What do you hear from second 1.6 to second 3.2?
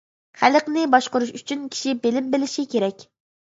كىشى بىلىم بىلىشى كېرەك.